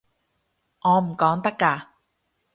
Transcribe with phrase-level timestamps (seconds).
[0.79, 1.89] 我唔講得㗎